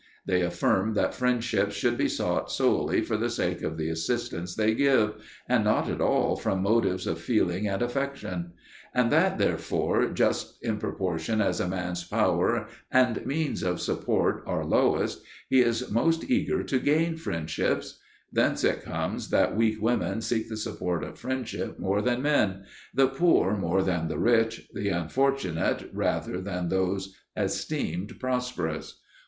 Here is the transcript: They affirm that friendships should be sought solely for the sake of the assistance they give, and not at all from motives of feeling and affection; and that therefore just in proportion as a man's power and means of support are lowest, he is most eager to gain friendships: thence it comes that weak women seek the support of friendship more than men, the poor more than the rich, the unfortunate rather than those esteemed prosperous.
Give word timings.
They 0.25 0.41
affirm 0.41 0.95
that 0.95 1.13
friendships 1.13 1.75
should 1.75 1.95
be 1.95 2.07
sought 2.07 2.51
solely 2.51 3.01
for 3.01 3.17
the 3.17 3.29
sake 3.29 3.61
of 3.61 3.77
the 3.77 3.89
assistance 3.89 4.55
they 4.55 4.73
give, 4.73 5.13
and 5.47 5.63
not 5.63 5.87
at 5.89 6.01
all 6.01 6.35
from 6.35 6.63
motives 6.63 7.05
of 7.05 7.19
feeling 7.19 7.67
and 7.67 7.83
affection; 7.83 8.53
and 8.95 9.11
that 9.11 9.37
therefore 9.37 10.07
just 10.07 10.57
in 10.63 10.79
proportion 10.79 11.39
as 11.39 11.59
a 11.59 11.67
man's 11.67 12.03
power 12.03 12.65
and 12.89 13.23
means 13.27 13.61
of 13.61 13.79
support 13.79 14.41
are 14.47 14.65
lowest, 14.65 15.21
he 15.47 15.59
is 15.59 15.91
most 15.91 16.27
eager 16.31 16.63
to 16.63 16.79
gain 16.79 17.15
friendships: 17.15 17.99
thence 18.33 18.63
it 18.63 18.81
comes 18.81 19.29
that 19.29 19.55
weak 19.55 19.79
women 19.79 20.19
seek 20.21 20.49
the 20.49 20.57
support 20.57 21.03
of 21.03 21.19
friendship 21.19 21.77
more 21.77 22.01
than 22.01 22.23
men, 22.23 22.63
the 22.91 23.05
poor 23.07 23.55
more 23.55 23.83
than 23.83 24.07
the 24.07 24.17
rich, 24.17 24.67
the 24.73 24.89
unfortunate 24.89 25.91
rather 25.93 26.41
than 26.41 26.69
those 26.69 27.15
esteemed 27.37 28.19
prosperous. 28.19 28.99